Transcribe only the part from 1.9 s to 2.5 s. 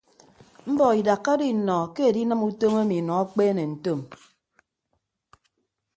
ke edinịm